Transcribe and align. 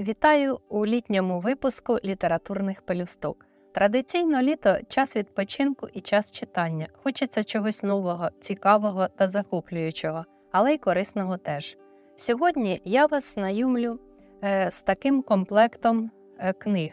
Вітаю 0.00 0.60
у 0.68 0.86
літньому 0.86 1.40
випуску 1.40 1.98
літературних 2.04 2.82
пелюсток. 2.82 3.46
Традиційно 3.72 4.42
літо 4.42 4.76
час 4.88 5.16
відпочинку 5.16 5.88
і 5.92 6.00
час 6.00 6.32
читання. 6.32 6.88
Хочеться 7.02 7.44
чогось 7.44 7.82
нового, 7.82 8.28
цікавого 8.40 9.08
та 9.08 9.28
захоплюючого, 9.28 10.24
але 10.52 10.74
й 10.74 10.78
корисного 10.78 11.36
теж. 11.36 11.76
Сьогодні 12.16 12.80
я 12.84 13.06
вас 13.06 13.34
знайомлю 13.34 13.98
е, 14.44 14.70
з 14.70 14.82
таким 14.82 15.22
комплектом 15.22 16.10
е, 16.38 16.52
книг 16.52 16.92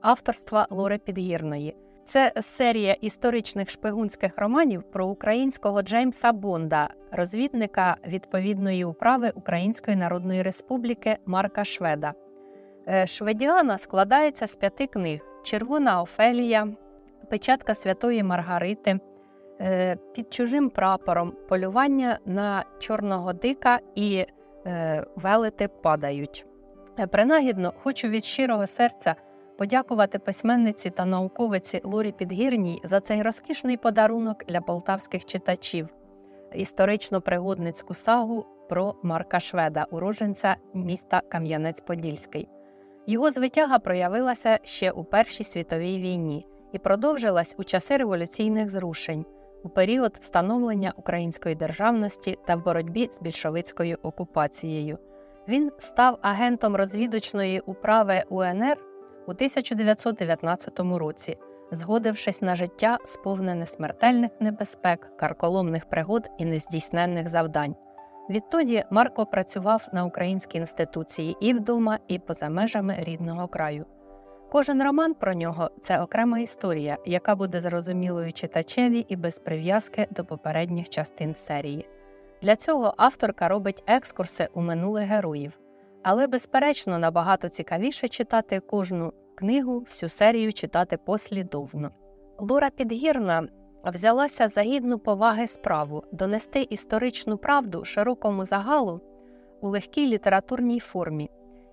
авторства 0.00 0.66
Лори 0.70 0.98
Підгірної. 0.98 1.76
Це 2.04 2.32
серія 2.42 2.92
історичних 2.92 3.70
шпигунських 3.70 4.38
романів 4.38 4.82
про 4.82 5.06
українського 5.06 5.82
Джеймса 5.82 6.32
Бонда, 6.32 6.90
розвідника 7.12 7.96
відповідної 8.06 8.84
управи 8.84 9.32
Української 9.34 9.96
Народної 9.96 10.42
Республіки 10.42 11.16
Марка 11.26 11.64
Шведа. 11.64 12.14
Е, 12.90 13.06
Шведіана 13.06 13.78
складається 13.78 14.46
з 14.46 14.56
п'яти 14.56 14.86
книг: 14.86 15.20
Червона 15.42 16.02
Офелія, 16.02 16.68
Печатка 17.30 17.74
Святої 17.74 18.22
Маргарити, 18.22 19.00
е, 19.60 19.96
Під 20.14 20.32
чужим 20.32 20.70
прапором, 20.70 21.32
Полювання 21.48 22.18
на 22.26 22.64
чорного 22.78 23.32
дика 23.32 23.80
і 23.94 24.26
е, 24.66 25.06
Велети 25.16 25.68
падають. 25.68 26.46
Принагідно 27.10 27.72
хочу 27.82 28.08
від 28.08 28.24
щирого 28.24 28.66
серця 28.66 29.14
подякувати 29.58 30.18
письменниці 30.18 30.90
та 30.90 31.04
науковиці 31.04 31.80
Лорі 31.84 32.12
Підгірній 32.12 32.80
за 32.84 33.00
цей 33.00 33.22
розкішний 33.22 33.76
подарунок 33.76 34.44
для 34.48 34.60
полтавських 34.60 35.24
читачів, 35.24 35.88
історично-пригодницьку 36.54 37.94
сагу 37.94 38.46
про 38.68 38.94
Марка 39.02 39.40
Шведа, 39.40 39.86
уроженця 39.90 40.56
міста 40.74 41.22
Кам'янець-Подільський. 41.30 42.57
Його 43.10 43.30
звитяга 43.30 43.78
проявилася 43.78 44.58
ще 44.62 44.90
у 44.90 45.04
Першій 45.04 45.44
світовій 45.44 45.98
війні 45.98 46.46
і 46.72 46.78
продовжилась 46.78 47.54
у 47.58 47.64
часи 47.64 47.96
революційних 47.96 48.70
зрушень, 48.70 49.24
у 49.64 49.68
період 49.68 50.16
становлення 50.20 50.92
української 50.96 51.54
державності 51.54 52.38
та 52.46 52.56
в 52.56 52.64
боротьбі 52.64 53.10
з 53.12 53.20
більшовицькою 53.20 53.98
окупацією. 54.02 54.98
Він 55.48 55.72
став 55.78 56.18
агентом 56.22 56.76
розвідочної 56.76 57.60
управи 57.60 58.22
УНР 58.28 58.76
у 59.26 59.30
1919 59.30 60.80
році, 60.80 61.36
згодившись 61.72 62.42
на 62.42 62.56
життя, 62.56 62.98
сповнене 63.04 63.66
смертельних 63.66 64.30
небезпек, 64.40 65.16
карколомних 65.16 65.88
пригод 65.88 66.30
і 66.38 66.44
нездійсненних 66.44 67.28
завдань. 67.28 67.74
Відтоді 68.30 68.84
Марко 68.90 69.26
працював 69.26 69.88
на 69.92 70.04
українській 70.04 70.58
інституції 70.58 71.36
і 71.40 71.54
вдома, 71.54 71.98
і 72.08 72.18
поза 72.18 72.48
межами 72.48 72.96
рідного 72.98 73.48
краю. 73.48 73.86
Кожен 74.50 74.82
роман 74.82 75.14
про 75.14 75.34
нього 75.34 75.70
це 75.80 76.00
окрема 76.00 76.38
історія, 76.38 76.98
яка 77.06 77.34
буде 77.34 77.60
зрозумілою 77.60 78.32
читачеві 78.32 79.06
і 79.08 79.16
без 79.16 79.38
прив'язки 79.38 80.06
до 80.10 80.24
попередніх 80.24 80.88
частин 80.88 81.34
серії. 81.34 81.88
Для 82.42 82.56
цього 82.56 82.94
авторка 82.96 83.48
робить 83.48 83.82
екскурси 83.86 84.48
у 84.54 84.60
минулих 84.60 85.08
героїв, 85.08 85.52
але, 86.02 86.26
безперечно, 86.26 86.98
набагато 86.98 87.48
цікавіше 87.48 88.08
читати 88.08 88.60
кожну 88.60 89.12
книгу, 89.34 89.78
всю 89.78 90.10
серію 90.10 90.52
читати 90.52 90.98
послідовно. 91.04 91.90
Лора 92.38 92.70
Підгірна 92.70 93.48
взялася 93.84 94.48
за 94.48 94.62
гідну 94.62 94.98
поваги 94.98 95.46
справу 95.46 96.04
донести 96.12 96.62
історичну 96.70 97.36
правду 97.36 97.84
широкому 97.84 98.44
загалу 98.44 99.00
у 99.60 99.68
легкій 99.68 100.06
літературній 100.06 100.80
формі. 100.80 101.30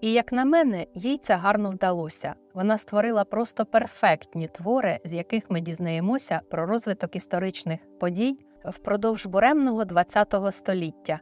І, 0.00 0.12
як 0.12 0.32
на 0.32 0.44
мене, 0.44 0.86
їй 0.94 1.18
це 1.18 1.34
гарно 1.34 1.70
вдалося. 1.70 2.34
Вона 2.54 2.78
створила 2.78 3.24
просто 3.24 3.66
перфектні 3.66 4.48
твори, 4.48 5.00
з 5.04 5.14
яких 5.14 5.50
ми 5.50 5.60
дізнаємося 5.60 6.40
про 6.50 6.66
розвиток 6.66 7.16
історичних 7.16 7.80
подій 8.00 8.38
впродовж 8.64 9.26
буремного 9.26 9.84
ХХ 9.86 10.52
століття, 10.52 11.20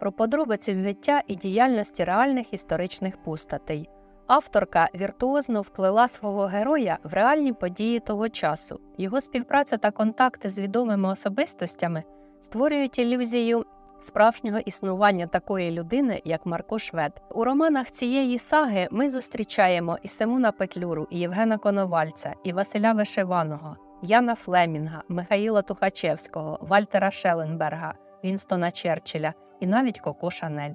про 0.00 0.12
подробиці 0.12 0.82
життя 0.82 1.22
і 1.26 1.36
діяльності 1.36 2.04
реальних 2.04 2.54
історичних 2.54 3.22
постатей. 3.22 3.88
Авторка 4.26 4.88
віртуозно 4.94 5.60
вплила 5.60 6.08
свого 6.08 6.44
героя 6.44 6.98
в 7.04 7.12
реальні 7.12 7.52
події 7.52 8.00
того 8.00 8.28
часу. 8.28 8.80
Його 8.98 9.20
співпраця 9.20 9.76
та 9.76 9.90
контакти 9.90 10.48
з 10.48 10.58
відомими 10.58 11.08
особистостями 11.08 12.02
створюють 12.40 12.98
ілюзію 12.98 13.64
справжнього 14.00 14.58
існування 14.58 15.26
такої 15.26 15.70
людини, 15.70 16.22
як 16.24 16.46
Марко 16.46 16.78
Швед. 16.78 17.22
У 17.30 17.44
романах 17.44 17.90
цієї 17.90 18.38
саги 18.38 18.88
ми 18.90 19.10
зустрічаємо 19.10 19.98
і 20.02 20.08
Симона 20.08 20.52
Петлюру, 20.52 21.06
і 21.10 21.18
Євгена 21.18 21.58
Коновальця, 21.58 22.34
і 22.44 22.52
Василя 22.52 22.92
Вишиваного, 22.92 23.76
Яна 24.02 24.34
Флемінга, 24.34 25.02
Михаїла 25.08 25.62
Тухачевського, 25.62 26.58
Вальтера 26.60 27.10
Шеленберга, 27.10 27.94
Вінстона 28.24 28.70
Черчилля 28.70 29.34
і 29.60 29.66
навіть 29.66 30.00
Коко 30.00 30.30
Шанель. 30.30 30.74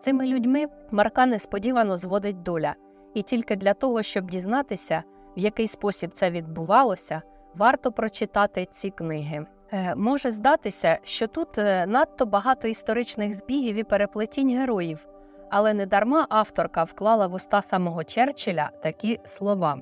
Цими 0.00 0.26
людьми 0.26 0.66
Марка 0.90 1.26
несподівано 1.26 1.96
зводить 1.96 2.42
доля. 2.42 2.74
І 3.16 3.22
тільки 3.22 3.56
для 3.56 3.74
того, 3.74 4.02
щоб 4.02 4.30
дізнатися, 4.30 5.02
в 5.36 5.38
який 5.38 5.68
спосіб 5.68 6.10
це 6.12 6.30
відбувалося, 6.30 7.22
варто 7.54 7.92
прочитати 7.92 8.66
ці 8.72 8.90
книги. 8.90 9.46
Е, 9.72 9.94
може 9.94 10.30
здатися, 10.30 10.98
що 11.04 11.26
тут 11.26 11.58
е, 11.58 11.86
надто 11.86 12.26
багато 12.26 12.68
історичних 12.68 13.32
збігів 13.32 13.76
і 13.76 13.84
переплетінь 13.84 14.58
героїв, 14.58 15.08
але 15.50 15.74
недарма 15.74 16.26
авторка 16.28 16.84
вклала 16.84 17.26
в 17.26 17.34
уста 17.34 17.62
самого 17.62 18.04
Черчилля 18.04 18.70
такі 18.82 19.20
слова. 19.24 19.78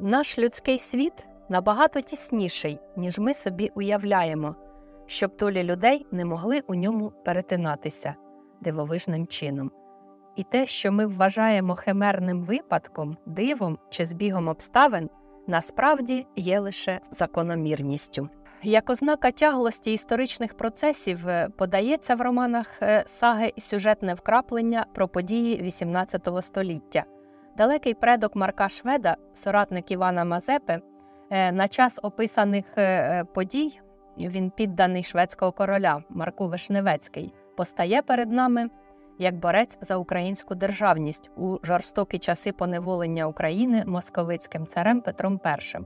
Наш 0.00 0.38
людський 0.38 0.78
світ 0.78 1.26
набагато 1.48 2.00
тісніший, 2.00 2.78
ніж 2.96 3.18
ми 3.18 3.34
собі 3.34 3.70
уявляємо, 3.74 4.54
щоб 5.06 5.36
долі 5.36 5.62
людей 5.62 6.06
не 6.10 6.24
могли 6.24 6.62
у 6.66 6.74
ньому 6.74 7.12
перетинатися 7.24 8.14
дивовижним 8.60 9.26
чином 9.26 9.70
і 10.38 10.44
те, 10.44 10.66
що 10.66 10.92
ми 10.92 11.06
вважаємо 11.06 11.74
химерним 11.74 12.42
випадком, 12.42 13.16
дивом 13.26 13.78
чи 13.90 14.04
збігом 14.04 14.48
обставин, 14.48 15.10
насправді 15.46 16.26
є 16.36 16.60
лише 16.60 17.00
закономірністю. 17.10 18.28
Як 18.62 18.90
ознака 18.90 19.30
тяглості 19.30 19.92
історичних 19.92 20.56
процесів 20.56 21.28
е, 21.28 21.48
подається 21.56 22.14
в 22.14 22.20
романах 22.20 22.82
е, 22.82 23.04
саги 23.06 23.52
сюжетне 23.58 24.14
вкраплення 24.14 24.86
про 24.94 25.08
події 25.08 25.62
XVIII 25.62 26.42
століття. 26.42 27.04
Далекий 27.56 27.94
предок 27.94 28.36
Марка 28.36 28.68
Шведа, 28.68 29.16
соратник 29.32 29.90
Івана 29.90 30.24
Мазепи, 30.24 30.80
е, 31.30 31.52
на 31.52 31.68
час 31.68 31.98
описаних 32.02 32.64
подій 33.34 33.80
він 34.18 34.50
підданий 34.50 35.02
шведського 35.02 35.52
короля 35.52 36.02
Марку 36.08 36.48
Вишневецький, 36.48 37.34
постає 37.56 38.02
перед 38.02 38.32
нами 38.32 38.70
як 39.18 39.36
борець 39.36 39.78
за 39.80 39.96
українську 39.96 40.54
державність 40.54 41.30
у 41.36 41.56
жорстокі 41.62 42.18
часи 42.18 42.52
поневолення 42.52 43.26
України 43.26 43.84
московицьким 43.86 44.66
царем 44.66 45.00
Петром 45.00 45.40
І. 45.44 45.78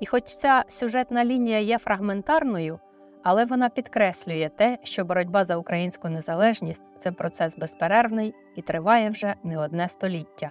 І 0.00 0.06
хоч 0.06 0.24
ця 0.24 0.64
сюжетна 0.68 1.24
лінія 1.24 1.58
є 1.58 1.78
фрагментарною, 1.78 2.78
але 3.22 3.44
вона 3.44 3.68
підкреслює 3.68 4.50
те, 4.56 4.78
що 4.82 5.04
боротьба 5.04 5.44
за 5.44 5.56
українську 5.56 6.08
незалежність 6.08 6.80
це 6.98 7.12
процес 7.12 7.56
безперервний 7.56 8.34
і 8.56 8.62
триває 8.62 9.10
вже 9.10 9.34
не 9.42 9.58
одне 9.58 9.88
століття. 9.88 10.50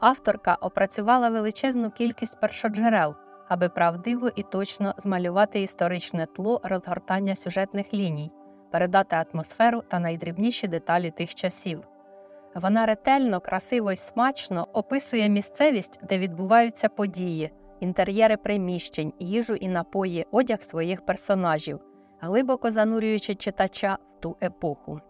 Авторка 0.00 0.54
опрацювала 0.54 1.30
величезну 1.30 1.90
кількість 1.90 2.40
першоджерел, 2.40 3.14
аби 3.48 3.68
правдиво 3.68 4.30
і 4.36 4.42
точно 4.42 4.94
змалювати 4.98 5.62
історичне 5.62 6.26
тло 6.26 6.60
розгортання 6.64 7.34
сюжетних 7.36 7.94
ліній, 7.94 8.30
передати 8.70 9.16
атмосферу 9.16 9.82
та 9.88 9.98
найдрібніші 9.98 10.68
деталі 10.68 11.10
тих 11.10 11.34
часів. 11.34 11.88
Вона 12.54 12.86
ретельно, 12.86 13.40
красиво 13.40 13.92
й 13.92 13.96
смачно 13.96 14.68
описує 14.72 15.28
місцевість, 15.28 16.00
де 16.08 16.18
відбуваються 16.18 16.88
події, 16.88 17.50
інтер'єри 17.80 18.36
приміщень, 18.36 19.12
їжу 19.18 19.54
і 19.54 19.68
напої, 19.68 20.26
одяг 20.30 20.62
своїх 20.62 21.06
персонажів, 21.06 21.80
глибоко 22.20 22.70
занурюючи 22.70 23.34
читача 23.34 23.98
в 24.16 24.20
ту 24.20 24.36
епоху. 24.42 25.00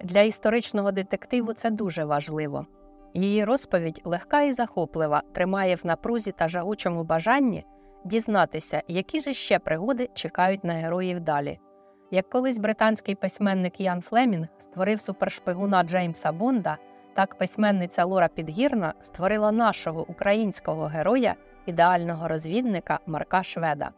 Для 0.00 0.20
історичного 0.20 0.92
детективу 0.92 1.52
це 1.52 1.70
дуже 1.70 2.04
важливо. 2.04 2.66
Її 3.14 3.44
розповідь 3.44 4.00
легка 4.04 4.42
і 4.42 4.52
захоплива, 4.52 5.22
тримає 5.32 5.76
в 5.76 5.86
напрузі 5.86 6.32
та 6.32 6.48
жагучому 6.48 7.04
бажанні 7.04 7.64
дізнатися, 8.04 8.82
які 8.88 9.20
ж 9.20 9.34
ще 9.34 9.58
пригоди 9.58 10.08
чекають 10.14 10.64
на 10.64 10.72
героїв 10.72 11.20
далі. 11.20 11.58
Як 12.10 12.30
колись 12.30 12.58
британський 12.58 13.14
письменник 13.14 13.80
Ян 13.80 14.00
Флемінг 14.02 14.48
створив 14.58 15.00
супершпигуна 15.00 15.82
Джеймса 15.82 16.32
Бонда, 16.32 16.78
так 17.14 17.38
письменниця 17.38 18.04
Лора 18.04 18.28
Підгірна 18.28 18.94
створила 19.02 19.52
нашого 19.52 20.06
українського 20.08 20.84
героя, 20.84 21.34
ідеального 21.66 22.28
розвідника 22.28 23.00
Марка 23.06 23.42
Шведа. 23.42 23.90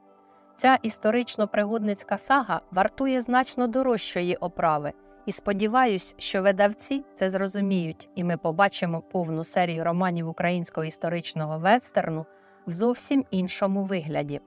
Ця 0.57 0.79
історично-пригодницька 0.83 2.19
сага 2.19 2.61
вартує 2.71 3.21
значно 3.21 3.67
дорожчої 3.67 4.37
оправи 4.37 4.93
І 5.27 5.33
сподіваюсь, 5.33 6.15
що 6.19 6.43
видавці 6.43 7.05
це 7.15 7.31
зрозуміють, 7.31 8.09
і 8.15 8.25
ми 8.25 8.37
побачимо 8.37 9.03
повну 9.13 9.45
серію 9.45 9.85
романів 9.85 10.29
українського 10.29 10.85
історичного 10.85 11.59
вестерну 11.59 12.27
в 12.67 12.73
зовсім 12.73 13.25
іншому 13.31 13.85
вигляді. 13.85 14.41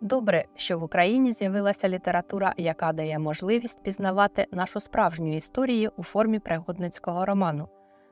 Добре, 0.00 0.44
що 0.56 0.78
в 0.78 0.82
Україні 0.82 1.32
з'явилася 1.32 1.88
література, 1.88 2.54
яка 2.56 2.92
дає 2.92 3.18
можливість 3.18 3.82
пізнавати 3.82 4.46
нашу 4.52 4.80
справжню 4.80 5.36
історію 5.36 5.92
у 5.96 6.02
формі 6.02 6.38
пригодницького 6.38 7.26
роману, 7.26 7.68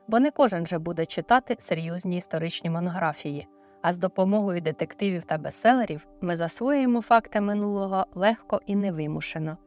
бо 0.07 0.19
не 0.19 0.31
кожен 0.31 0.65
же 0.65 0.79
буде 0.79 1.05
читати 1.05 1.55
серйозні 1.59 2.17
історичні 2.17 2.69
монографії. 2.69 3.47
А 3.81 3.93
з 3.93 3.97
допомогою 3.97 4.61
детективів 4.61 5.25
та 5.25 5.37
бестселерів 5.37 6.07
ми 6.21 6.35
засвоїмо 6.35 7.01
факти 7.01 7.41
минулого 7.41 8.05
легко 8.13 8.61
і 8.65 8.75
невимушено. 8.75 9.57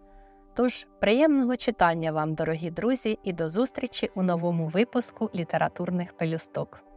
Тож, 0.54 0.86
приємного 1.00 1.56
читання 1.56 2.12
вам, 2.12 2.34
дорогі 2.34 2.70
друзі, 2.70 3.18
і 3.22 3.32
до 3.32 3.48
зустрічі 3.48 4.10
у 4.14 4.22
новому 4.22 4.66
випуску 4.66 5.30
літературних 5.34 6.16
пелюсток. 6.16 6.87